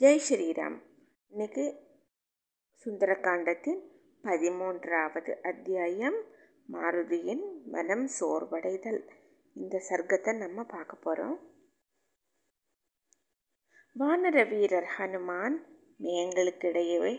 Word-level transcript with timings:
ஜெய் 0.00 0.20
ஸ்ரீராம். 0.28 0.74
இன்னைக்கு 1.28 1.62
சுந்தரகாண்டத்தின் 2.86 3.78
பதிமூன்றாவது 4.24 5.32
அத்தியாயம் 5.40 6.18
மாருதியின் 6.72 7.44
மனம் 7.64 8.08
சோர்வடைதல். 8.20 9.00
இந்த 9.52 9.80
சர்க்கத்தை 9.88 10.36
நம்ம 10.36 10.64
பார்க்க 10.64 10.96
போகிறோம் 10.96 11.38
வானர 13.96 14.44
வீரர் 14.48 14.88
ஹனுமான் 14.98 15.56
மேங்களுக்கிடையவே 16.02 17.14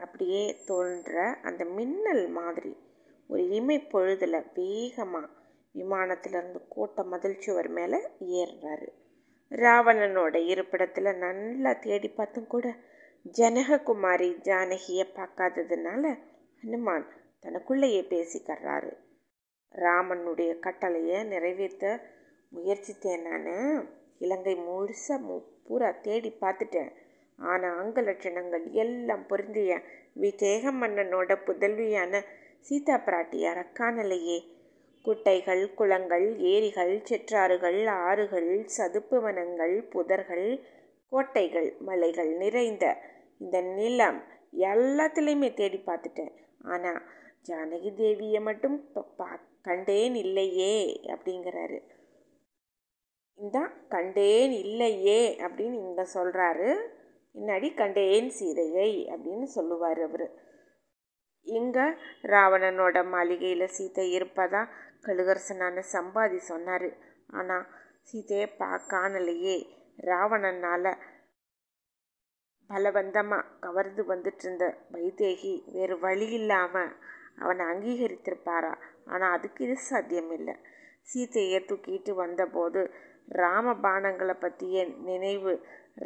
அப்படியே 0.00 0.44
தோன்ற 0.64 1.24
அந்த 1.42 1.64
மின்னல் 1.64 2.28
மாதிரி 2.28 2.76
ஒரு 3.26 3.48
இமை 3.48 3.80
பொழுதில் 3.80 4.38
வேகமாக 4.52 5.32
விமானத்திலிருந்து 5.74 6.62
கோட்டை 6.68 7.04
மதில் 7.04 7.40
சுவர் 7.40 7.68
மேலே 7.68 8.02
ஏறுறாரு. 8.20 8.90
ராவணனோட 9.50 10.36
இருப்பிடத்தில் 10.52 11.18
நல்லா 11.18 11.72
தேடி 11.78 12.08
பார்த்தும் 12.08 12.46
கூட 12.46 12.66
ஜனககுமாரி 13.38 14.28
ஜானகியை 14.48 15.04
பார்க்காததுனால 15.18 16.04
ஹனுமான் 16.62 17.06
தனக்குள்ளேயே 17.40 18.02
பேசிக்கிறாரு 18.10 18.92
ராமனுடைய 19.74 20.58
கட்டளையை 20.58 21.18
நிறைவேற்ற 21.24 21.84
முயற்சித்தேன் 22.52 23.24
நான். 23.28 23.88
இலங்கை 24.18 24.54
முழுசாக 24.66 25.18
மு 25.18 25.34
பூரா 25.66 25.90
தேடி 26.06 26.30
பார்த்துட்டேன். 26.40 26.92
ஆனால் 27.38 27.78
அங்க 27.78 28.00
லட்சணங்கள் 28.00 28.64
எல்லாம் 28.82 29.24
பொருந்திய 29.26 29.72
விஜேக 30.20 30.72
மன்னனோட 30.80 31.32
புதல்வியான 31.46 32.22
சீதா 32.66 32.96
பிராட்டியார 33.06 33.58
காணலையே. 33.72 34.38
குட்டைகள் 35.06 35.62
குளங்கள் 35.78 36.26
ஏரிகள் 36.52 36.94
சிற்றாறுகள் 37.08 37.80
ஆறுகள் 38.06 38.50
சதுப்பு 38.76 39.16
வனங்கள் 39.24 39.74
புதர்கள் 39.92 40.48
கோட்டைகள் 41.12 41.68
மலைகள் 41.88 42.32
நிறைந்த 42.42 42.84
இந்த 43.42 43.56
நிலம் 43.76 44.18
எல்லாத்துலேயுமே 44.70 45.50
தேடி 45.60 45.78
பார்த்துட்டேன். 45.86 46.34
ஆனால் 46.72 47.02
ஜானகி 47.48 47.90
தேவியை 48.00 48.40
மட்டும் 48.48 48.76
பா 49.18 49.28
கண்டேன் 49.68 50.16
இல்லையே 50.22 50.74
அப்படிங்கிறாரு. 51.14 51.78
இந்த 53.38 53.58
கண்டேன் 53.94 54.54
இல்லையே 54.64 55.20
அப்படின்னு 55.44 55.78
இங்கே 55.86 56.04
சொல்கிறாரு 56.16 56.68
பின்னாடி 57.34 57.68
கண்டேன் 57.80 58.28
சீதையை 58.38 58.90
அப்படின்னு 59.14 59.46
சொல்லுவார் 59.56 60.02
அவர். 60.08 60.26
இங்கே 61.46 61.86
ராவணனோட 62.32 62.96
மாளிகையில் 63.14 63.74
சீதை 63.76 64.06
இருப்பதா? 64.18 64.62
கழுகரசனான 65.04 65.82
சம்பாதி 65.94 66.38
சொன்னார். 66.52 66.88
ஆனால் 67.38 67.66
சீதையை 68.08 68.46
பா 68.60 68.70
காணலையே. 68.92 69.56
ராவணனால் 70.08 70.90
பலவந்தமாக 72.70 73.50
கவர்ந்து 73.64 74.02
வந்துட்டு 74.04 74.44
இருந்த 74.44 74.64
வைதேகி 74.94 75.52
வேறு 75.74 75.96
வழி 75.98 76.28
இல்லாமல் 76.38 76.92
அவனை 77.42 77.62
அங்கீகரித்திருப்பாரா? 77.72 78.72
ஆனால் 79.12 79.34
அதுக்கு 79.36 79.60
இது 79.66 79.76
சாத்தியமில்லை. 79.90 80.54
சீதையை 81.10 81.58
தூக்கிட்டு 81.60 82.12
வந்தபோது 82.22 82.80
ராம 83.40 83.74
பானங்களை 83.84 84.34
பற்றிய 84.38 84.86
நினைவு 85.08 85.52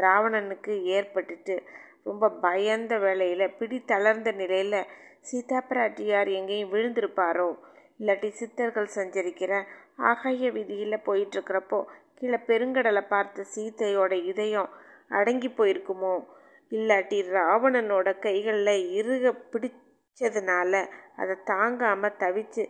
ராவணனுக்கு 0.03 0.75
ஏற்பட்டுட்டு 0.97 1.55
ரொம்ப 2.09 2.29
பயந்த 2.45 2.95
வேளையில் 2.99 3.55
பிடி 3.59 3.79
தளர்ந்த 3.85 4.31
நிலையில் 4.33 4.89
சீதா 5.29 5.59
பிராட்டியார் 5.71 6.29
எங்கேயும் 6.39 6.73
விழுந்திருப்பாரோ? 6.75 7.49
இல்லாட்டி 8.01 8.29
சித்தர்கள் 8.31 8.95
சஞ்சரிக்கிற 8.95 9.55
ஆகாய 10.11 10.51
விதியில் 10.51 11.05
போயிட்டுருக்கிறப்போ 11.07 11.79
கீழே 12.19 12.39
பெருங்கடலை 12.47 13.03
பார்த்த 13.09 13.45
சீதையோட 13.55 14.13
இதயம் 14.13 14.71
அடங்கி 15.09 15.49
போயிருக்குமோ? 15.49 16.15
இல்லாட்டி 16.71 17.19
ராவணனோட 17.37 18.09
கைகளில் 18.19 18.85
இறுக 18.99 19.33
பிடிச்சதுனால 19.53 20.73
அதை 21.17 21.35
தாங்காமல் 21.45 22.19
தவிச்சு 22.19 22.65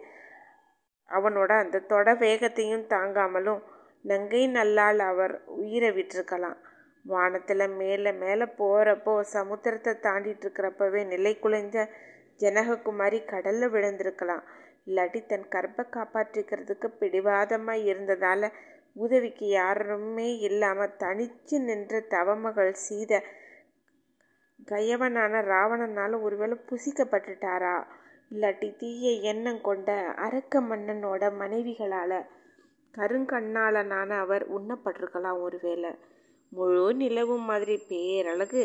அவனோட 1.09 1.50
அந்த 1.62 1.84
தொட 1.91 2.15
வேகத்தையும் 2.15 2.87
தாங்காமலும் 2.87 3.62
நங்கை 4.03 4.43
நல்லால் 4.49 5.00
அவர் 5.10 5.34
உயிரை 5.44 5.91
விட்டிருக்கலாம். 5.91 6.59
வானத்தில் 7.05 7.66
மேலே 7.81 8.12
மேலே 8.12 8.47
போகிறப்போ 8.59 9.15
சமுத்திரத்தை 9.32 9.93
தாண்டிட்டு 10.06 10.44
இருக்கிறப்பவே 10.47 11.03
நிலை 11.06 11.32
குலைஞ்ச 11.43 11.76
ஜனககுமாரி 12.41 13.19
கடலில் 13.25 13.72
விழுந்திருக்கலாம். 13.72 14.44
இல்லாட்டி 14.87 15.21
தன் 15.27 15.49
கற்பை 15.49 15.85
காப்பாற்றிக்கிறதுக்கு 15.91 16.89
பிடிவாதமாக 17.01 17.85
இருந்ததால் 17.85 18.47
உதவிக்கு 18.97 19.47
யாருமே 19.49 20.29
இல்லாமல் 20.39 20.97
தனிச்சு 20.99 21.57
நின்ற 21.61 22.01
தவமகள் 22.09 22.73
சீதை 22.75 23.19
கயவனான 24.69 25.43
ராவணனால் 25.45 26.17
ஒருவேளை 26.21 26.57
புசிக்கப்பட்டுட்டாரா? 26.71 27.77
இல்லாட்டி 28.31 28.69
தீய 28.77 29.11
எண்ணம் 29.31 29.61
கொண்ட 29.61 29.91
அரக்க 30.17 30.61
மன்னனோட 30.61 31.23
மனைவிகளால் 31.33 32.19
கருங்கண்ணாளனான 32.95 34.11
அவர் 34.19 34.45
உண்ணப்பட்டிருக்கலாம் 34.49 35.41
ஒருவேளை. 35.41 35.91
முழு 36.53 36.95
நிலவும் 36.95 37.45
மாதிரி 37.45 37.77
பேரழகு 37.89 38.62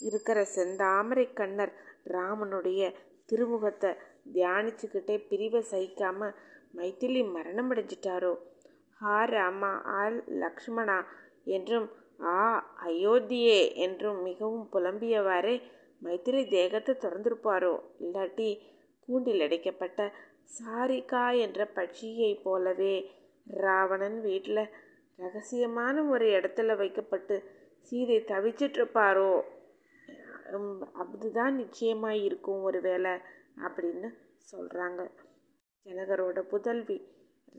இருக்கிற 0.00 0.38
செந்தாமரை 0.54 1.26
கண்ணர் 1.32 1.72
ராமனுடைய 2.12 2.82
திருமுகத்தை 3.26 3.90
தியானிச்சுக்கிட்டே 4.26 5.16
பிரிவை 5.28 5.60
சகிக்காம 5.72 6.30
மைத்திலி 6.76 7.20
மரணம் 7.34 7.70
அடைஞ்சிட்டாரோ? 7.72 8.32
ஹா 9.00 9.16
ராமா 9.34 9.72
ஆல் 9.98 10.18
லக்ஷ்மணா 10.42 10.98
என்றும் 11.56 11.88
ஆ 12.32 12.40
அயோத்தியே 12.86 13.60
என்றும் 13.86 14.18
மிகவும் 14.22 14.66
புலம்பியவாறே 14.72 15.54
மைத்திரி 16.02 16.40
தேகத்தை 16.48 16.94
திறந்திருப்பாரோ? 17.04 17.74
இல்லாட்டி 18.04 18.48
கூண்டில் 19.08 19.44
அடைக்கப்பட்ட 19.46 20.00
சாரிகா 20.56 21.24
என்ற 21.44 21.60
பட்சியை 21.76 22.32
போலவே 22.42 22.94
ராவணன் 23.46 24.18
வீட்டில் 24.20 24.64
ரகசியமான 25.18 25.96
ஒரு 26.08 26.26
இடத்துல 26.36 26.76
வைக்கப்பட்டு 26.76 27.34
சீதை 27.88 28.18
தவிச்சிட்ருப்பாரோ 28.30 29.32
அதுதான் 31.02 31.54
நிச்சயமாக 31.56 32.22
இருக்கும் 32.26 32.62
ஒரு 32.62 32.80
வேளை. 32.80 33.12
அப்படின்னு 33.56 34.08
சொல்கிறாங்க 34.52 35.10
ஜனகரோட 35.86 36.42
புதல்வி 36.42 36.96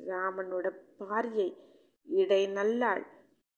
ராமனோட 0.07 0.67
பாரியை 0.99 1.49
இடை 2.07 2.47
நல்லாள் 2.47 3.05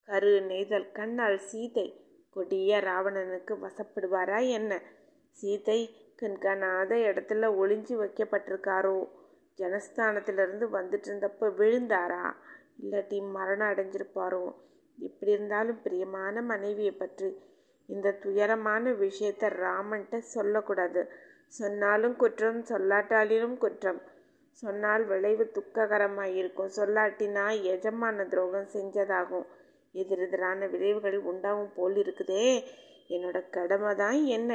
கரு 0.04 0.42
நெய்தல் 0.42 0.92
கண்ணால் 0.92 1.40
சீதை 1.40 1.88
கொடிய 2.30 2.80
ராவணனுக்கு 2.80 3.54
வசப்படுவாரா 3.56 4.50
என்ன? 4.50 4.82
சீதை 5.30 5.80
கண்காணாத 6.16 6.96
இடத்துல 6.96 7.50
ஒளிஞ்சு 7.58 7.96
வைக்கப்பட்டிருக்காரோ? 7.96 9.10
ஜனஸ்தானத்திலிருந்து 9.60 10.66
வந்துட்டு 10.70 11.08
இருந்தப்போ 11.10 11.48
விழுந்தாரா? 11.56 12.34
இல்லாட்டி 12.80 13.32
மரணம் 13.32 13.68
அடைஞ்சிருப்பாரோ? 13.68 14.54
எப்படி 14.98 15.32
இருந்தாலும் 15.32 15.82
பிரியமான 15.82 16.42
மனைவியை 16.42 16.92
பற்றி 16.92 17.30
இந்த 17.86 18.12
துயரமான 18.12 18.90
விஷயத்த 18.92 19.50
ராமன்ட்ட 19.64 20.18
சொல்லக்கூடாது. 20.18 21.12
சொன்னாலும் 21.52 22.16
குற்றம் 22.16 22.60
சொல்லாட்டாலும் 22.70 23.58
குற்றம். 23.58 24.00
சொன்னால் 24.64 25.04
விளைவு 25.06 25.46
துக்ககரமாக 25.56 26.36
இருக்கும் 26.40 26.74
சொல்லாட்டினா 26.78 27.46
எஜமான 27.74 28.26
துரோகம் 28.28 28.72
செஞ்சதாகும். 28.76 29.46
எதிரெதிரான 29.96 30.68
விளைவுகள் 30.74 31.18
உண்டாகும் 31.32 31.74
போல் 31.76 31.96
இருக்குதே 31.96 32.48
என்னோட 33.10 33.38
கடமை 33.50 33.92
தான் 33.96 34.20
என்ன? 34.38 34.52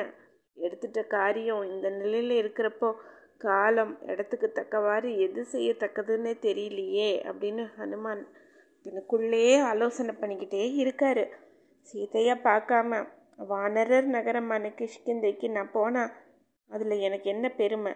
எடுத்துட்ட 0.56 1.00
காரியம் 1.06 1.62
இந்த 1.64 1.86
நிலையில் 1.90 2.34
இருக்கிறப்போ 2.42 2.88
காலம் 3.36 3.92
இடத்துக்கு 4.06 4.48
தக்கவாறு 4.52 5.08
எது 5.26 5.42
செய்யத்தக்கதுன்னே 5.52 6.32
தெரியலையே 6.46 7.08
அப்படின்னு 7.28 7.64
ஹனுமான் 7.78 8.22
தனக்குள்ளேயே 8.86 9.56
ஆலோசனை 9.70 10.12
பண்ணிக்கிட்டே 10.20 10.62
இருக்காரு. 10.82 11.24
சீதையை 11.88 12.34
பார்க்காம 12.48 13.00
வானரர் 13.50 14.08
நகரமான 14.16 14.70
கிஷ்கிந்தைக்கு 14.80 15.48
நான் 15.50 15.72
போனால் 15.72 16.12
அதில் 16.72 17.04
எனக்கு 17.06 17.28
என்ன 17.30 17.46
பெருமை? 17.50 17.92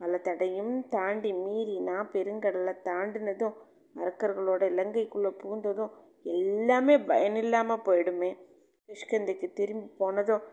பல 0.00 0.18
தடையும் 0.18 0.74
தாண்டி 0.88 1.30
மீறி 1.44 1.76
நான் 1.80 2.10
பெருங்கடலை 2.12 2.74
தாண்டினதும் 2.88 3.56
அரக்கர்களோட 3.96 4.62
இலங்கைக்குள்ளே 4.72 5.30
பூந்ததும் 5.42 5.92
எல்லாமே 6.22 6.96
பயனில்லாமல் 7.10 7.84
போயிடுமே. 7.84 8.30
கிஷ்கந்தைக்கு 8.88 9.48
திரும்பி 9.52 9.88
போனதும் 9.98 10.44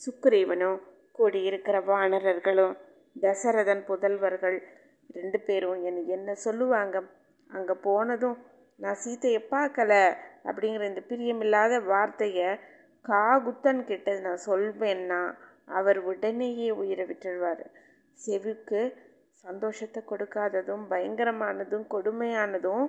சுக்ரீவனும் 0.00 0.78
கூடியிருக்கிற 1.18 1.76
வானரர்களும் 1.84 2.74
தசரதன் 3.16 3.84
புதல்வர்கள் 3.86 4.58
ரெண்டு 5.12 5.38
பேரும் 5.40 5.80
என்னை 5.82 6.02
என்ன 6.06 6.34
சொல்லுவாங்க? 6.34 6.96
அங்கே 7.50 7.74
போனதும் 7.82 8.36
நான் 8.78 9.00
சீத்தையை 9.04 9.40
பார்க்கல 9.50 9.92
அப்படிங்கிற 10.44 10.84
இந்த 10.88 11.02
பிரியமில்லாத 11.08 11.80
வார்த்தையை 11.84 12.48
காகுத்தன் 13.04 13.82
கிட்ட 13.84 14.14
நான் 14.20 14.44
சொல்வேன்னா 14.46 15.20
அவர் 15.78 15.98
உடனேயே 16.10 16.68
உயிரை 16.80 17.04
விட்டுருவார் 17.06 17.64
செவிக்கு 18.18 18.80
சந்தோஷத்தை 19.44 20.00
கொடுக்காததும் 20.10 20.84
பயங்கரமானதும் 20.90 21.86
கொடுமையானதும் 21.94 22.86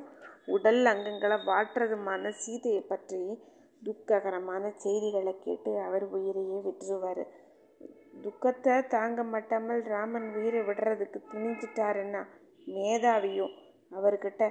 உடல் 0.56 0.84
அங்கங்களை 0.92 1.38
வாட்டுறதுமான 1.50 2.32
சீதையை 2.42 2.82
பற்றி 2.84 3.22
துக்ககரமான 3.82 4.64
செய்திகளை 4.84 5.34
கேட்டு 5.38 5.72
அவர் 5.86 6.06
உயிரையே 6.18 6.58
விட்டுருவார். 6.66 7.24
துக்கத்தை 8.24 8.74
தாங்க 8.96 9.22
மாட்டாமல் 9.24 9.82
ராமன் 9.94 10.28
உயிரை 10.36 10.62
விடுறதுக்கு 10.68 11.20
துணிஞ்சிட்டாருன்னா 11.32 12.22
மேதாவியும் 12.68 13.56
அவர்கிட்ட 13.92 14.44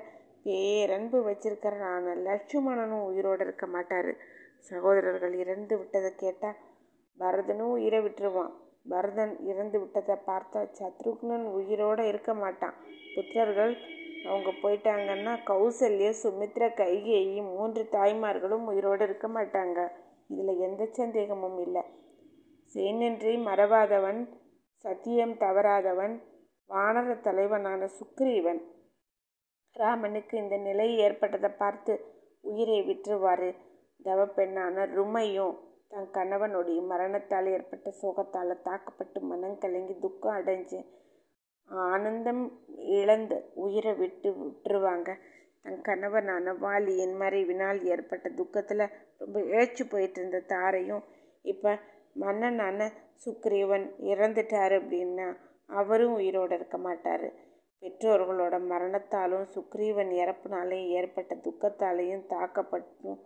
பேரன்பு 0.47 1.19
வச்சிருக்கிறான 1.29 2.15
லட்சுமணனும் 2.27 3.07
உயிரோடு 3.11 3.43
இருக்க 3.47 3.65
மாட்டார். 3.67 4.13
சகோதரர்கள் 4.71 5.35
இறந்து 5.43 5.75
விட்டதை 5.79 6.11
கேட்டால் 6.15 6.59
பரதனும் 7.21 7.73
உயிரை 7.77 8.01
விட்டுருவான். 8.01 8.53
பரதன் 8.89 9.33
இறந்து 9.47 9.79
விட்டதை 9.81 10.17
பார்த்தா 10.27 10.61
சத்ருக்னன் 10.79 11.47
உயிரோடு 11.53 12.07
இருக்க 12.07 12.35
மாட்டான். 12.35 12.77
புத்திரர்கள் 13.15 13.75
அவங்க 14.25 14.51
போயிட்டாங்கன்னா 14.63 15.33
கௌசல்ய 15.47 16.09
சுமித்ர 16.23 16.65
கைகேயி 16.81 17.43
மூன்று 17.43 17.83
தாய்மார்களும் 17.93 18.65
உயிரோடு 18.65 19.05
இருக்க 19.05 19.29
மாட்டாங்க. 19.29 19.79
இதில் 20.29 20.59
எந்த 20.59 20.89
சந்தேகமும் 20.93 21.59
இல்லை. 21.61 21.83
சேனின்றி 22.75 23.33
மறவாதவன் 23.47 24.21
சத்தியம் 24.85 25.35
தவறாதவன் 25.35 26.15
வானர 26.71 27.21
தலைவனான 27.21 27.89
சுக்ரீவன். 27.99 28.61
ராமனுக்கு 29.77 30.39
இந்த 30.39 30.57
நிலை 30.57 30.99
ஏற்பட்டதை 30.99 31.51
பார்த்து 31.51 31.93
உயிரை 32.41 32.79
விற்றுவார் 32.83 33.49
தவப்பெண்ணான 34.05 34.87
ருமையும் 34.97 35.57
தன் 35.91 36.11
கணவனுடைய 36.11 36.81
மரணத்தால் 36.83 37.47
ஏற்பட்ட 37.47 37.89
சோகத்தால் 38.01 38.63
தாக்கப்பட்டு 38.63 39.21
மனம் 39.21 39.59
கலங்கி 39.59 39.95
துக்கம் 39.99 40.37
அடைஞ்சு 40.39 40.79
ஆனந்தம் 41.89 42.43
இழந்து 42.99 43.37
உயிரை 43.65 43.93
விட்டு 43.95 44.29
விட்டுருவாங்க. 44.39 45.11
தன் 45.65 45.81
கணவனான 45.89 46.53
வாலியின் 46.65 47.15
மறைவினால் 47.23 47.81
ஏற்பட்ட 47.93 48.27
துக்கத்தில் 48.31 48.85
ரொம்ப 49.19 49.37
இழைச்சி 49.51 49.85
போயிட்டு 49.89 50.19
இருந்த 50.21 50.39
தாரையும் 50.55 51.05
இப்போ 51.45 51.73
மன்னனான 52.13 52.89
சுக்ரீவன் 53.25 53.87
இறந்துட்டார் 54.13 54.75
அப்படின்னா 54.79 55.29
அவரும் 55.71 56.17
உயிரோடு 56.21 56.55
இருக்க 56.55 56.79
மாட்டார். 56.79 57.29
பெற்றோர்களோட 57.83 58.55
மரணத்தாலும் 58.73 59.45
சுக்ரீவன் 59.55 60.11
இறப்புனாலையும் 60.23 60.95
ஏற்பட்ட 60.99 61.35
துக்கத்தாலையும் 61.47 62.25
தாக்கப்பட்டும் 62.33 63.21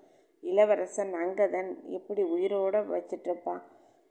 இளவரசன் 0.50 1.12
அங்கதன் 1.22 1.70
எப்படி 1.98 2.22
உயிரோட 2.34 2.76
வச்சிட்ருப்பான் 2.92 3.62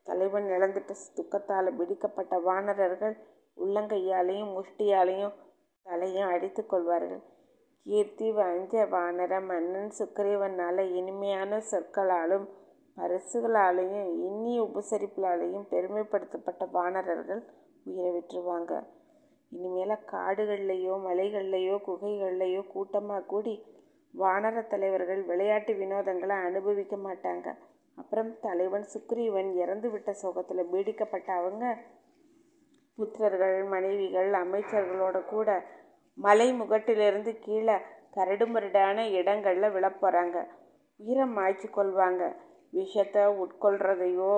தலைவன் 0.08 0.48
இழந்துட்ட 0.56 0.94
துக்கத்தால் 1.18 1.78
பிடிக்கப்பட்ட 1.78 2.40
வானரர்கள் 2.40 3.16
உள்ளங்கையாலையும் 3.58 4.54
முஷ்டியாலையும் 4.56 5.36
தலையும் 5.86 6.32
அடித்து 6.34 6.62
கொள்வார்கள். 6.66 7.22
கீர்த்தி 7.86 8.28
வஞ்ச 8.32 8.84
வானர 8.94 9.34
மன்னன் 9.50 9.92
சுக்கரீவனால் 10.00 10.82
இனிமையான 11.00 11.60
சொற்களாலும் 11.72 12.46
பரிசுகளாலேயும் 12.98 14.10
இன்னி 14.28 14.54
உபசரிப்புகளாலேயும் 14.68 15.70
பெருமைப்படுத்தப்பட்ட 15.72 16.64
வானரர்கள் 16.72 17.42
உயிரை 17.86 18.12
விட்டுருவாங்க. 18.16 18.74
இனிமேல் 19.52 19.96
காடுகள்லையோ 20.12 20.94
மலைகள்லையோ 21.08 21.76
குகைகள்லையோ 21.88 22.62
கூட்டமாக 22.74 23.28
கூடி 23.32 23.56
வானர 24.14 24.58
தலைவர்கள் 24.68 25.22
விளையாட்டு 25.30 25.74
வினோதங்களை 25.74 26.36
அனுபவிக்க 26.48 26.96
மாட்டாங்க. 27.06 27.48
அப்புறம் 27.98 28.32
தலைவன் 28.42 28.86
சுக்ரீவன் 28.94 29.50
இறந்து 29.64 29.88
விட்ட 29.92 30.12
சோகத்தில் 30.22 30.70
பீடிக்கப்பட்ட 30.72 31.30
அவங்க 31.40 31.66
புத்திரர்கள் 32.98 33.58
மனைவிகள் 33.74 34.32
அமைச்சர்களோட 34.44 35.18
கூட 35.26 35.50
மலை 36.18 36.48
முகட்டிலிருந்து 36.54 37.32
கீழே 37.46 37.76
கரடுமுரடான 38.18 39.06
இடங்களில் 39.20 39.74
விழப்போகிறாங்க 39.76 40.38
உயிரை 41.00 41.26
மாய்ச்சி 41.38 41.68
கொள்வாங்க. 41.68 42.24
விஷத்தை 42.78 43.24
உட்கொள்றதையோ 43.44 44.34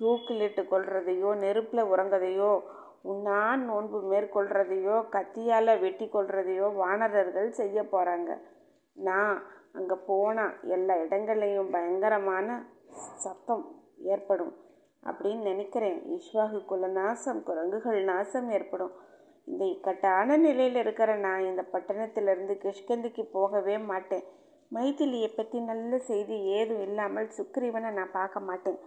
தூக்கிலிட்டு 0.00 0.62
கொள்றதையோ 0.72 1.30
நெருப்பில் 1.44 1.90
உறங்கதையோ 1.92 2.50
உண்ணான் 3.10 3.62
நோன்பு 3.64 3.98
மேற்கொள்றதையோ 4.10 4.96
கத்தியால் 5.14 5.80
வெட்டி 5.80 6.06
கொள்றதையோ 6.06 6.66
வானரர்கள் 6.80 7.50
செய்ய 7.50 7.82
போகிறாங்க 7.82 8.30
நான் 9.06 9.34
அங்கே 9.78 9.96
போனால் 10.08 10.54
எல்லா 10.74 10.94
இடங்கள்லையும் 11.04 11.72
பயங்கரமான 11.74 12.48
சத்தம் 13.24 13.64
ஏற்படும் 14.12 14.54
அப்படின்னு 15.02 15.42
நினைக்கிறேன். 15.50 15.98
இஷ்வாகுக்குள்ள 16.16 16.86
நாசம் 17.00 17.40
குரங்குகள் 17.48 17.98
நாசம் 18.12 18.48
ஏற்படும். 18.56 18.94
இந்த 19.48 19.62
இக்கட்டான 19.74 20.36
நிலையில் 20.46 20.80
இருக்கிற 20.82 21.10
நான் 21.26 21.46
இந்த 21.50 21.62
பட்டணத்திலிருந்து 21.72 22.54
கிஷ்கந்திக்கு 22.64 23.22
போகவே 23.36 23.76
மாட்டேன். 23.90 24.24
மைதிலியை 24.72 25.28
பற்றி 25.30 25.58
நல்ல 25.68 25.98
செய்தி 26.08 26.36
ஏதும் 26.56 26.82
இல்லாமல் 26.86 27.28
சுக்ரீவனை 27.36 27.90
நான் 27.98 28.16
பார்க்க 28.18 28.48
மாட்டேன். 28.48 28.80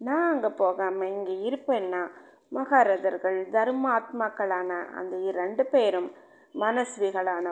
நான் 0.00 0.30
அங்கே 0.32 0.50
போகாமல் 0.62 1.12
இங்கே 1.14 1.34
இருப்பேன்னா 1.48 2.02
மகாரதர்கள் 2.52 3.38
தர்மாத்மாக்களான 3.54 4.70
அந்த 4.98 5.14
இரண்டு 5.30 5.62
பேரும் 5.72 6.08
மனஸ்விகளான 6.54 7.46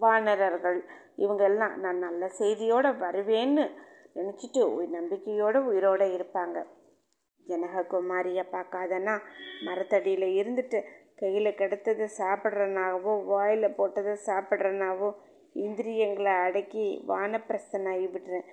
வானரர்கள். 0.00 0.80
இவங்கெல்லாம் 1.24 1.74
நான் 1.84 2.00
நல்ல 2.06 2.22
செய்தியோடு 2.40 2.90
வருவேன்னு 3.04 3.64
நினச்சிட்டு 4.18 4.62
நம்பிக்கையோடு 4.96 5.58
உயிரோடு 5.70 6.06
இருப்பாங்க. 6.16 6.58
ஜனக 7.46 7.82
குமாரியை 7.92 8.44
பார்க்காதனா 8.54 9.14
மரத்தடியில் 9.66 10.28
இருந்துட்டு 10.38 10.78
கையில் 11.20 11.58
கிடைத்ததை 11.60 12.06
சாப்பிட்றனாவோ 12.20 13.12
வாயில் 13.30 13.76
போட்டதை 13.78 14.14
சாப்பிட்றனாவோ 14.28 15.08
இந்திரியங்களை 15.64 16.32
அடக்கி 16.46 16.86
வானப்பிரசனாகி 17.08 18.06
விடுறேன். 18.14 18.46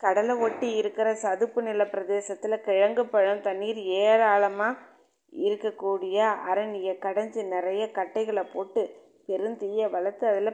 கடலை 0.00 0.34
ஒட்டி 0.46 0.68
இருக்கிற 0.80 1.08
சதுப்பு 1.24 1.60
நில 1.62 1.82
பிரதேசத்தில் 1.84 2.64
கிழங்கு 2.68 3.02
பழம் 3.06 3.44
தண்ணீர் 3.46 3.80
ஏராளமாக 4.04 4.80
இருக்கக்கூடிய 5.32 6.16
அரணியை 6.50 6.94
கடைஞ்சி 7.04 7.42
நிறைய 7.54 7.82
கட்டைகளை 7.98 8.44
போட்டு 8.54 8.82
பெருந்தீயை 9.28 9.86
வளர்த்து 9.90 10.26
அதில் 10.26 10.52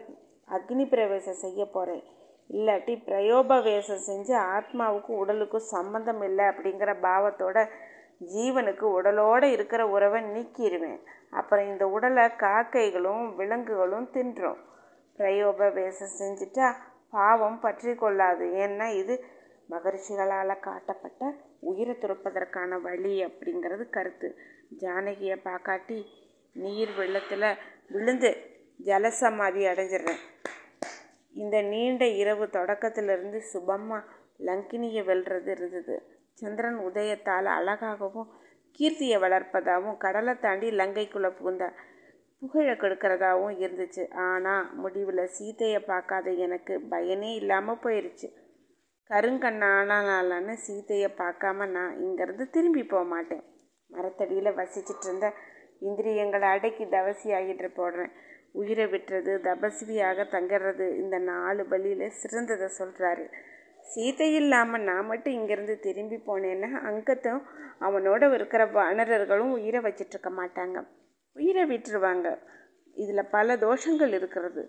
அக்னி 0.48 0.84
பிரவேசம் 0.92 1.42
செய்ய 1.44 1.62
போகிறேன் 1.66 2.04
இல்லாட்டி 2.50 2.94
பிரயோபவேசம் 3.08 4.06
செஞ்சு 4.08 4.34
ஆத்மாவுக்கும் 4.54 5.20
உடலுக்கும் 5.22 5.70
சம்மந்தம் 5.74 6.22
இல்லை 6.22 6.44
அப்படிங்கிற 6.44 6.92
பாவத்தோட 7.06 7.58
ஜீவனுக்கு 8.34 8.86
உடலோடு 8.98 9.46
இருக்கிற 9.56 9.82
உறவை 9.86 10.20
நீக்கிடுவேன் 10.34 11.00
அப்புறம் 11.30 11.66
இந்த 11.66 11.84
உடலை 11.88 12.24
காக்கைகளும் 12.36 13.24
விலங்குகளும் 13.38 14.08
தின்றும். 14.10 14.60
பிரயோபவேசம் 15.18 16.16
செஞ்சுட்டா 16.20 16.68
பாவம் 17.10 17.60
பற்றி 17.60 17.92
கொள்ளாது. 17.94 18.44
ஏன்னா 18.64 18.86
இது 19.00 19.14
மகரிஷிகளால் 19.70 20.62
காட்டப்பட்ட 20.66 21.22
உயிரை 21.60 21.94
துறப்பதற்கான 21.94 22.80
வழி 22.80 23.14
அப்படிங்கிறது 23.24 23.84
கருத்து. 23.90 24.28
ஜானகியை 24.82 25.36
பார்க்காட்டி 25.48 25.98
நீர் 26.56 26.92
வெள்ளத்தில் 26.98 27.50
விழுந்து 27.94 28.30
ஜலசமாதி 28.80 29.62
அடைஞ்சிடுறேன். 29.70 30.22
இந்த 31.34 31.56
நீண்ட 31.62 32.04
இரவு 32.20 32.44
தொடக்கத்திலிருந்து 32.56 33.38
சுபமாக 33.52 34.06
லங்கினியை 34.46 35.02
வெல்றது 35.10 35.50
இருந்தது. 35.56 35.96
சந்திரன் 36.32 36.78
உதயத்தால் 36.88 37.48
அழகாகவும் 37.58 38.28
கீர்த்தியை 38.78 39.18
வளர்ப்பதாகவும் 39.24 40.00
கடலை 40.04 40.34
தாண்டி 40.44 40.68
லங்கைக்குள்ளே 40.80 41.30
புகுந்த 41.38 41.64
புகழை 42.42 42.74
கெடுக்கிறதாகவும் 42.74 43.56
இருந்துச்சு. 43.64 44.02
ஆனால் 44.26 44.66
முடிவில் 44.82 45.32
சீத்தையை 45.36 45.80
பார்க்காத 45.90 46.30
எனக்கு 46.46 46.74
பயனே 46.92 47.30
இல்லாமல் 47.40 47.82
போயிடுச்சு 47.84 48.28
கருங்கண்ணானாலான 49.10 50.54
சீத்தையை 50.64 51.10
பார்க்காம 51.20 51.66
நான் 51.76 51.94
இங்கேருந்து 52.04 52.46
திரும்பி 52.56 52.82
போக 52.82 53.04
மாட்டேன். 53.14 53.44
மரத்தடியில் 53.90 54.56
வசிச்சிட்டு 54.60 55.06
இருந்த 55.06 55.26
இந்திரியங்களை 55.88 56.48
அடக்கி 56.54 56.84
தவசி 56.94 57.28
ஆகிட்டு 57.38 57.68
போடுறேன். 57.80 58.12
உயிரை 58.54 58.86
விட்டுறது 58.86 59.32
தபஸ்வியாக 59.46 60.24
தங்கிறது 60.34 60.86
இந்த 60.96 61.16
நாலு 61.30 61.62
வழியில் 61.68 62.16
சிறந்ததை 62.20 62.68
சொல்கிறாரு 62.78 63.26
சீதை 63.82 64.28
இல்லாமல் 64.34 64.82
நான் 64.82 65.06
மட்டும் 65.06 65.36
இங்கேருந்து 65.38 65.74
திரும்பி 65.78 66.18
போனேன்னா 66.26 66.70
அங்கத்தும் 66.88 67.42
அவனோட 67.80 68.22
இருக்கிற 68.32 68.62
வானரர்களும் 68.66 69.52
உயிரை 69.58 69.80
வச்சிட்ருக்க 69.80 70.30
மாட்டாங்க. 70.40 70.78
உயிரை 71.36 71.64
விட்டுருவாங்க. 71.64 72.28
இதில் 72.96 73.30
பல 73.30 73.56
தோஷங்கள் 73.56 74.12
இருக்கிறது. 74.12 74.62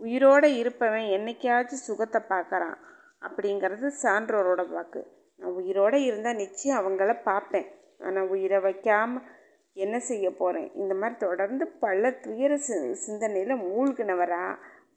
உயிரோடு 0.00 0.48
இருப்பவன் 0.56 1.06
என்னைக்காச்சும் 1.16 1.86
சுகத்தை 1.88 2.20
பார்க்குறான். 2.28 2.76
அப்படிங்கிறது 3.22 3.88
சான்றோரோட 4.02 4.62
வாக்கு. 4.70 5.02
நான் 5.40 5.56
உயிரோடு 5.60 5.98
இருந்தால் 6.02 6.40
நிச்சயம் 6.42 6.80
அவங்கள 6.80 7.14
பார்ப்பேன். 7.22 7.68
ஆனால் 8.00 8.30
உயிரை 8.34 8.58
வைக்காமல் 8.60 9.26
என்ன 9.84 9.96
செய்ய 10.08 10.26
போகிறேன் 10.30 10.68
இந்த 10.74 10.92
மாதிரி 10.94 11.16
தொடர்ந்து 11.26 11.64
பல 11.84 12.10
துயர 12.24 12.52
சி 12.66 12.76
சிந்தனையில் 13.04 13.62
மூழ்கினவரா 13.64 14.44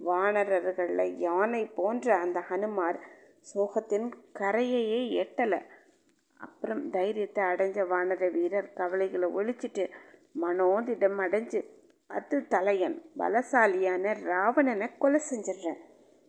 வானரர்களில் 0.08 1.18
யானை 1.26 1.64
போன்ற 1.80 2.16
அந்த 2.18 2.40
ஹனுமார் 2.50 3.00
சோகத்தின் 3.50 4.08
கரையையே 4.40 5.02
எட்டலை. 5.24 5.60
அப்புறம் 6.40 6.84
தைரியத்தை 6.90 7.44
அடைஞ்ச 7.44 7.80
வானர 7.94 8.28
வீரர் 8.36 8.70
கவலைகளை 8.74 9.28
ஒழிச்சிட்டு 9.38 9.86
மனோதிடம் 10.44 11.20
அடைஞ்சு 11.26 11.60
அது 12.10 12.38
தலையன் 12.48 12.98
பலசாலியான 13.20 14.14
ராவணனை 14.30 14.88
கொலை 14.98 15.20
செஞ்சிடுறேன். 15.30 15.80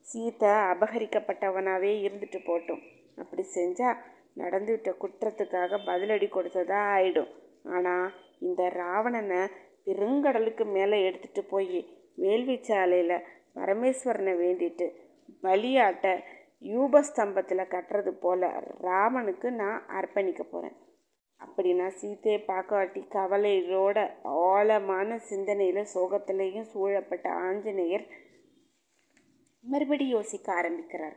சீதை 0.07 0.51
அபகரிக்கப்பட்டவனாகவே 0.73 1.93
இருந்துட்டு 2.07 2.41
போட்டும். 2.49 2.83
அப்படி 3.17 3.45
செஞ்சால் 3.55 4.01
நடந்துவிட்ட 4.41 4.91
குற்றத்துக்காக 5.03 5.79
பதிலடி 5.87 6.29
கொடுத்ததா 6.37 6.81
ஆயிடும். 6.97 7.31
ஆனால் 7.77 8.09
இந்த 8.43 8.69
ராவணனை 8.69 9.41
பெருங்கடலுக்கு 9.85 10.65
மேலே 10.65 11.11
எடுத்துகிட்டு 11.11 11.41
போய் 11.49 11.81
வேள்வி 12.15 12.57
சாலையில் 12.63 13.25
பரமேஸ்வரனை 13.55 14.35
வேண்டிட்டு 14.35 14.87
பலியாட்ட 15.43 16.07
யூபஸ்தம்பத்தில் 16.63 17.71
கட்டுறது 17.71 18.11
போல் 18.11 18.47
ராமனுக்கு 18.81 19.51
நான் 19.53 19.87
அர்ப்பணிக்க 19.89 20.43
போகிறேன் 20.43 20.77
அப்படி 21.41 21.73
நான் 21.73 21.99
சீத்தையை 22.01 22.41
பார்க்காட்டி 22.47 23.01
கவலையோட 23.11 23.99
ஆழமான 24.23 25.19
சிந்தனையில் 25.19 25.91
சோகத்திலையும் 25.95 26.71
சூழப்பட்ட 26.73 27.31
ஆஞ்சநேயர் 27.31 28.05
மறுபடி 29.65 30.07
யோசிக்க 30.09 30.53
ஆரம்பிக்கிறார். 30.53 31.17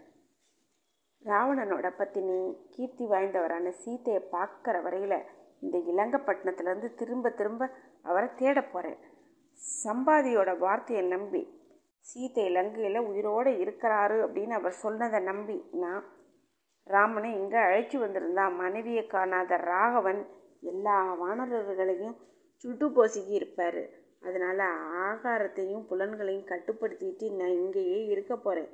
ராவணனோட 1.26 1.88
பத்தினி 1.98 2.38
கீர்த்தி 2.70 3.06
வாய்ந்தவரான 3.06 3.74
சீத்தையை 3.84 4.22
பார்க்குற 4.32 4.82
வரையில் 4.82 5.26
இந்த 5.64 5.78
இலங்கப்பட்டினத்துலேருந்து 5.92 6.90
திரும்ப 6.94 7.30
திரும்ப 7.32 7.70
அவரை 8.02 8.30
தேட 8.36 8.62
போகிறேன் 8.64 9.00
சம்பாதியோட 9.84 10.52
வார்த்தையை 10.58 11.04
நம்பி 11.08 11.42
சீத்தை 12.06 12.44
இலங்கையில் 12.46 13.08
உயிரோடு 13.10 13.52
இருக்கிறாரு 13.64 14.18
அப்படின்னு 14.26 14.52
அவர் 14.52 14.82
சொன்னதை 14.84 15.20
நம்பி 15.22 15.58
நான் 15.74 16.04
ராமனை 16.88 17.30
இங்கே 17.34 17.60
அழைச்சி 17.60 17.98
வந்திருந்தா 17.98 18.46
மனைவியை 18.56 19.04
காணாத 19.08 19.58
ராகவன் 19.66 20.22
எல்லா 20.64 20.96
வானரர்களையும் 21.22 22.18
சுட்டு 22.64 22.88
போசிக்கி 22.88 23.34
இருப்பார். 23.34 23.82
அதனால் 24.22 24.64
ஆகாரத்தையும் 25.06 25.86
புலன்களையும் 25.90 26.50
கட்டுப்படுத்திட்டு 26.52 27.26
நான் 27.32 27.56
இங்கேயே 27.56 28.00
இருக்க 28.06 28.34
போகிறேன் 28.38 28.70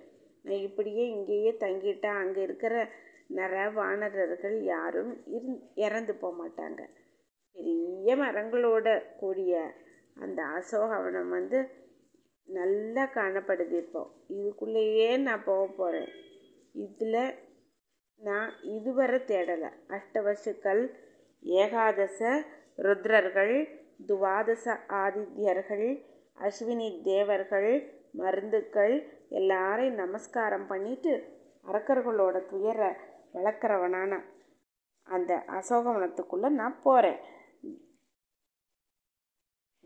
நான் 0.45 0.65
இப்படியே 0.67 1.05
இங்கேயே 1.09 1.51
தங்கிட்டேன் 1.59 2.19
அங்கே 2.23 2.41
இருக்கிற 2.41 2.73
நர 3.29 3.53
வானரர்கள் 3.69 4.57
யாரும் 4.63 5.11
இறந்து 5.75 6.13
போக 6.15 6.33
மாட்டாங்க. 6.41 6.81
பெரிய 7.55 8.15
மரங்களோட 8.15 8.87
கூடிய 9.19 9.53
அந்த 10.17 10.39
அசோகவனம் 10.57 11.29
வந்து 11.29 11.59
நல்லா 12.47 13.03
காணப்படுது 13.13 13.75
இப்போ. 13.77 14.01
இதுக்குள்ளேயே 14.29 15.09
நான் 15.17 15.43
போக 15.43 15.65
போகிறேன் 15.73 16.11
இதில் 16.75 17.21
நான் 18.21 18.49
இதுவரை 18.75 19.19
தேடலை. 19.31 19.69
அஷ்டவசுக்கள் 19.89 20.81
ஏகாதச 21.43 22.21
ருத்ரர்கள் 22.77 23.55
துவாதச 24.07 24.65
ஆதித்யர்கள் 25.03 25.87
அஸ்வினி 26.37 26.89
தேவர்கள் 27.03 27.71
மருந்துக்கள் 28.13 28.95
எல்லாரையும் 29.29 29.95
நமஸ்காரம் 29.95 30.67
பண்ணிட்டு 30.67 31.13
அரக்கர்களோட 31.65 32.37
துயர 32.45 32.81
வளர்க்குறவனான 33.33 34.11
அந்த 35.07 35.33
அசோகவனத்துக்குள்ளே 35.51 36.49
நான் 36.53 36.75
போகிறேன் 36.83 37.19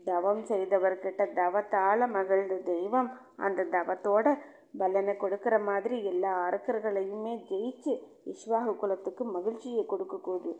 தவம் 0.00 0.42
செய்தவர்கிட்ட 0.42 1.22
தவத்தால் 1.34 2.04
மகிழ்ந்த 2.08 2.56
தெய்வம் 2.64 3.08
அந்த 3.38 3.68
தவத்தோட 3.70 4.26
பலனை 4.78 5.12
கொடுக்குற 5.16 5.54
மாதிரி 5.60 5.96
எல்லா 6.04 6.32
அரக்கர்களையுமே 6.46 7.34
ஜெயிச்சு 7.48 7.92
இஷ்வாகு 8.24 8.72
குலத்துக்கு 8.74 9.24
மகிழ்ச்சியை 9.30 9.82
கொடுக்கக்கூடு 9.84 10.52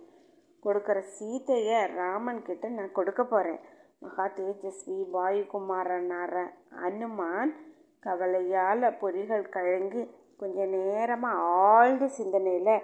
கொடுக்குற 0.63 0.99
சீத்தையை 1.15 1.79
ராமன் 1.95 2.43
கிட்ட 2.43 2.69
நான் 2.71 2.93
கொடுக்க 2.93 3.23
போகிறேன் 3.25 3.61
மகா 4.03 4.27
தேஜஸ்வி 4.37 4.99
வாயுகுமாரனார 5.13 6.35
அனுமான் 6.85 7.53
கவலையால் 8.03 8.87
பொறிகள் 8.99 9.51
கழங்கி 9.51 10.03
கொஞ்ச 10.45 10.67
நேரமாக 10.77 11.45
ஆழ்ந்த 11.73 12.07
சிந்தனையில் 12.19 12.77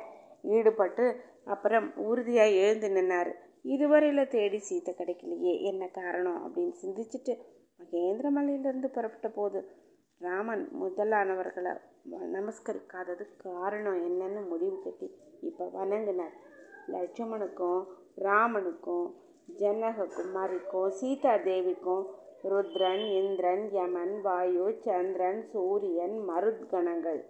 ஈடுபட்டு 0.57 1.07
அப்புறம் 1.47 1.87
உறுதியாக 2.09 2.59
எழுந்து 2.65 2.89
நின்னார். 2.97 3.31
இதுவரையில் 3.75 4.31
தேடி 4.35 4.59
சீத்தை 4.67 4.93
கிடைக்கலையே 4.95 5.55
என்ன 5.71 5.83
காரணம் 5.99 6.39
அப்படின்னு 6.45 6.75
சிந்திச்சுட்டு 6.83 7.33
மகேந்திர 7.81 8.27
மலையிலிருந்து 8.37 8.89
புறப்பட்ட 8.91 9.29
போது 9.31 9.59
ராமன் 10.21 10.65
முதலானவர்களை 10.81 11.73
நமஸ்கரிக்காதது 12.37 13.25
காரணம் 13.45 13.99
என்னன்னு 14.09 14.43
முடிவு 14.49 14.79
கட்டி 14.79 15.09
இப்போ 15.41 15.65
வணங்கினார். 15.77 16.35
லட்சுமணுக்கும் 16.95 17.83
ராமனுக்கும் 18.27 19.07
ஜனக 19.61 20.07
குமாரிக்கும் 20.17 20.91
சீதா 20.99 21.35
தேவிக்கும் 21.47 22.05
ருத்ரன் 22.51 23.05
இந்திரன் 23.21 23.65
யமன் 23.77 24.15
வாயு 24.27 24.67
சந்திரன் 24.85 25.41
சூரியன் 25.53 26.17
மருத்கணங்கள் 26.29 27.21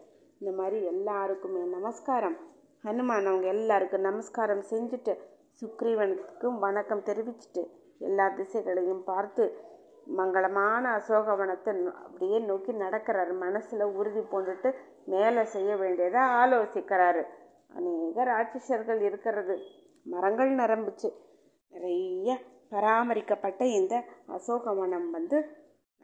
இந்த 0.41 0.63
மாதிரி 0.63 0.85
எல்லாருக்குமே 0.85 1.63
நமஸ்காரம். 1.63 2.37
ஹனுமான் 2.85 3.27
அவங்க 3.31 3.47
எல்லாருக்கும் 3.47 4.01
நமஸ்காரம் 4.01 4.63
செஞ்சுட்டு 4.71 5.13
சுக்ரீவனுக்கும் 5.61 6.59
வணக்கம் 6.59 7.01
தெரிவிச்சுட்டு 7.01 7.63
எல்லா 7.99 8.27
திசைகளையும் 8.29 9.03
பார்த்து 9.05 9.45
மங்களமான 10.17 10.83
அசோகவனத்தை 10.99 11.73
அப்படியே 11.87 12.39
நோக்கி 12.39 12.73
நடக்கிறாரு. 12.73 13.39
மனசில் 13.39 13.81
உறுதி 13.81 14.21
பூண்டுட்டு 14.21 14.71
மேலே 15.05 15.45
செய்ய 15.45 15.77
வேண்டியதை 15.77 16.21
ஆலோசிக்கிறாரு. 16.21 17.25
அநேக 17.75 18.25
ராட்சசர்கள் 18.25 19.01
இருக்கிறது. 19.01 19.57
மரங்கள் 20.03 20.53
நிரம்பிச்சு. 20.55 21.11
நிறைய 21.71 22.39
பராமரிக்கப்பட்ட 22.71 23.65
இந்த 23.65 24.05
அசோகவனம் 24.29 25.11
வந்து 25.11 25.41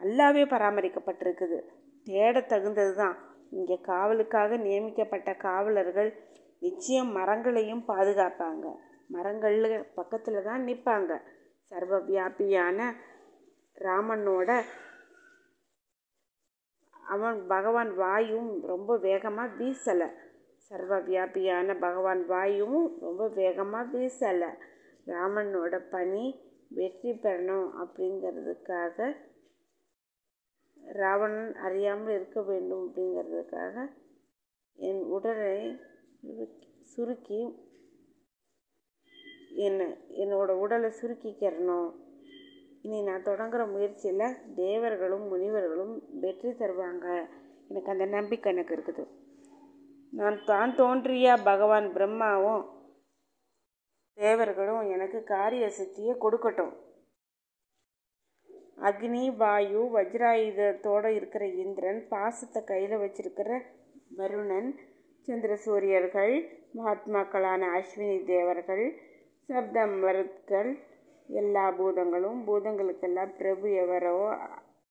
நல்லாவே 0.00 0.44
பராமரிக்கப்பட்டிருக்குது. 0.54 1.60
தேட 2.04 2.40
தகுந்தது 2.40 2.94
தான் 2.94 3.16
இங்கே 3.50 3.76
காவலுக்காக 3.80 4.56
நியமிக்கப்பட்ட 4.56 5.30
காவலர்கள் 5.36 6.10
நிச்சயம் 6.58 7.10
மரங்களையும் 7.18 7.84
பாதுகாப்பாங்க. 7.88 8.66
மரங்கள் 9.14 9.56
பக்கத்தில் 9.94 10.46
தான் 10.48 10.62
நிற்பாங்க 10.68 11.12
சர்வ 11.72 11.98
வியாபியான 12.08 12.78
ராமனோட 13.78 14.50
அவன் 17.12 17.38
பகவான் 17.46 17.92
வாயும் 17.94 18.50
ரொம்ப 18.64 18.96
வேகமாக 18.98 19.54
வீசலை. 19.58 20.08
சர்வ 20.70 20.98
வியாபியான 21.00 21.78
பகவான் 21.78 22.22
வாயும் 22.26 22.80
ரொம்ப 23.00 23.28
வேகமாக 23.40 23.90
வீசலை. 23.92 24.50
ராமனோட 25.06 25.74
பணி 25.90 26.24
வெற்றி 26.68 27.12
பெறணும் 27.24 27.68
அப்படிங்கிறதுக்காக 27.82 29.08
ராவணன் 31.00 31.54
அறியாமல் 31.66 32.14
இருக்க 32.14 32.42
வேண்டும் 32.42 32.82
அப்படிங்கிறதுக்காக 32.86 33.86
என் 34.78 35.02
உடலை 35.16 35.56
சுருக்கி 36.92 37.40
என்னை 39.66 39.86
என்னோட 40.22 40.50
உடலை 40.64 40.90
சுருக்கிக்கிறணும். 41.00 41.90
இனி 42.82 42.98
நான் 43.02 43.26
தொடங்குகிற 43.28 43.62
முயற்சியில் 43.72 44.36
தேவர்களும் 44.54 45.24
முனிவர்களும் 45.32 45.94
வெற்றி 46.22 46.50
தருவாங்க. 46.50 47.06
எனக்கு 47.68 47.92
அந்த 47.92 48.06
நம்பிக்கை 48.06 48.52
எனக்கு 48.52 48.74
இருக்குது. 48.76 49.04
நான் 50.12 50.36
தான் 50.44 50.74
தோன்றிய 50.74 51.36
பகவான் 51.50 51.92
பிரம்மாவும் 51.92 52.64
தேவர்களும் 54.14 54.82
எனக்கு 54.90 55.18
காரிய 55.24 55.70
சக்தியை 55.70 56.14
கொடுக்கட்டும். 56.24 56.74
அக்னி 58.78 59.36
வாயு 59.36 59.82
வஜ்ராயுதத்தோடு 59.94 61.06
இருக்கிற 61.06 61.44
இந்திரன் 61.46 62.00
பாசத்தை 62.08 62.64
கையில் 62.64 62.96
வச்சிருக்கிற 62.96 63.50
வருணன் 64.16 64.68
சந்திர 65.28 65.56
சூரியர்கள் 65.56 66.34
மகாத்மாக்களான 66.74 67.62
அஸ்வினி 67.78 68.24
தேவர்கள் 68.24 68.84
சப்தமருத்கள் 69.48 70.70
எல்லா 71.28 71.70
பூதங்களும் 71.70 72.40
பூதங்களுக்கெல்லாம் 72.46 73.32
பிரபு 73.36 73.72
எவரோ 73.74 74.16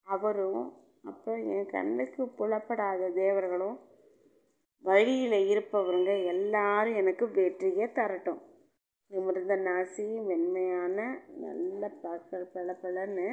அவரும் 0.07 0.63
அப்புறம் 1.03 1.43
என் 1.47 1.65
கண்ணுக்கு 1.65 2.23
புலப்படாத 2.29 3.09
தேவர்களும் 3.15 3.77
வழியில் 4.85 5.37
இருப்பவருங்க 5.51 6.25
எல்லாரும் 6.25 6.95
எனக்கு 6.95 7.31
வெற்றியை 7.31 7.87
தரட்டும். 7.95 8.41
நிமிர்ந்த 9.11 9.55
நாசி 9.57 10.05
மென்மையான 10.25 10.97
நல்ல 11.37 11.89
பக்க 12.01 12.47
பளபளன்னு 12.53 13.27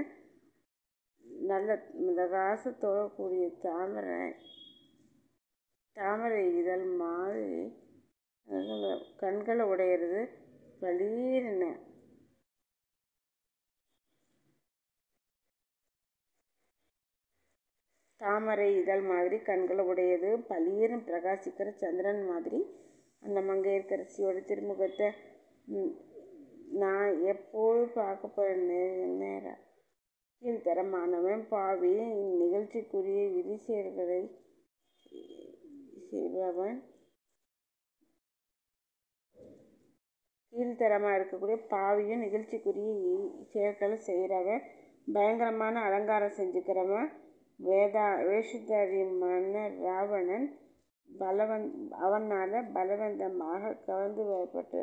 நல்ல 1.50 1.75
மிதகாசத்தோட 2.07 2.99
கூடிய 3.17 3.45
தாமரை 3.62 4.19
தாமரை 5.97 6.43
இதழ் 6.59 6.85
மாதிரி 7.00 7.62
கண்களை 9.23 9.64
உடையிறது 9.73 10.21
பளீர்னு. 10.83 11.71
தாமரை 18.21 18.69
இதழ் 18.81 19.05
மாதிரி 19.11 19.38
கண்களை 19.49 19.85
உடையது 19.93 20.31
பளீர்னு 20.50 20.99
பிரகாசிக்கிற 21.09 21.69
சந்திரன் 21.83 22.23
மாதிரி 22.31 22.61
அந்த 23.23 23.38
மங்கையர்கரசியோட 23.49 24.38
திருமுகத்தை 24.50 25.09
நான் 26.83 27.11
எப்போது 27.33 27.83
பார்க்க 27.99 28.37
போகிறேன் 28.37 29.17
நேரம். 29.25 29.61
கீழ்த்தரமானவன் 30.42 31.42
பாவி. 31.50 31.90
இந்நிகழ்ச்சிக்குரிய 32.22 33.20
விதி 33.34 33.56
செயல்களை 33.66 34.22
செய்பவன் 36.08 36.78
கீழ்த்தரமாக 40.52 41.18
இருக்கக்கூடிய 41.18 41.58
பாவியும் 41.75 42.25
நிகழ்ச்சிக்குரிய 42.25 42.88
செயல்களை 43.52 43.99
செய்கிறவன். 44.08 44.64
பயங்கரமான 45.14 45.84
அலங்காரம் 45.88 46.37
செஞ்சுக்கிறவன். 46.38 47.08
வேதா 47.61 48.08
வேஷதாரியமான 48.28 49.64
ராவணன் 49.87 50.49
பலவன் 51.08 51.66
அவனால் 52.04 52.58
பலவந்தமாக 52.76 53.72
கவர்ந்து 53.87 54.22
வரப்பட்டு 54.32 54.82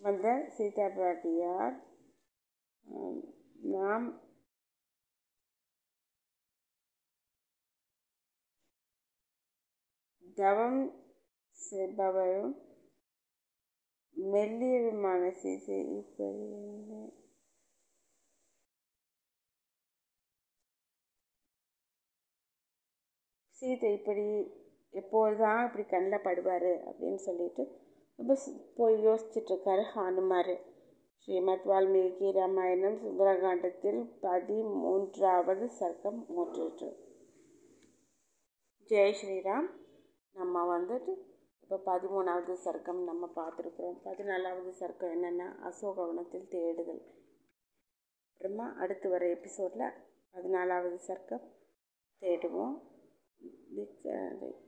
வந்த 0.00 0.26
சீதா 0.56 0.88
பாட்டியார். 0.98 1.76
நாம் 3.58 4.06
தவம் 10.36 10.80
செய்பவரும் 11.58 12.54
மெல்லியருமான 14.16 15.30
சீசை 15.40 15.78
இப்படி 15.98 16.46
சீதை 23.58 23.88
இப்படி 23.92 24.24
எப்போதுதான் 24.94 25.64
இப்படி 25.64 25.84
கண்ணில் 25.88 26.24
படுவார் 26.26 26.70
அப்படின்னு 26.88 27.20
சொல்லிட்டு 27.20 27.62
ரொம்ப 28.18 28.34
போய் 28.74 28.96
யோசிச்சுட்ருக்காரு 29.06 29.84
ஹானுமார். 29.94 30.52
ஸ்ரீமத் 31.18 31.66
வால்மீகி 31.66 32.32
ராமாயணம் 32.32 32.96
சுந்தரகாண்டத்தில் 32.96 34.10
பதிமூன்றாவது 34.22 35.70
சர்க்கம் 35.80 36.26
மூன்று 36.26 36.96
ஜெய் 38.88 39.14
ஸ்ரீராம். 39.22 39.70
நம்ம 40.32 40.78
வந்துட்டு 40.78 41.16
இப்போ 41.60 41.80
பதிமூணாவது 41.86 42.56
சர்க்கம் 42.64 43.04
நம்ம 43.04 43.30
பார்த்துருக்குறோம். 43.36 44.00
பதினாலாவது 44.04 44.72
சர்க்கம் 44.80 45.12
என்னென்னா 45.16 45.58
அசோகவனத்தில் 45.58 46.48
தேடுதல். 46.48 47.02
அப்புறமா 48.32 48.72
அடுத்து 48.72 49.10
வர 49.10 49.28
எபிசோடில் 49.30 49.92
பதினாலாவது 50.32 50.98
சர்க்கம் 51.06 51.52
தேடுவோம். 52.20 52.86
Uh, 54.04 54.67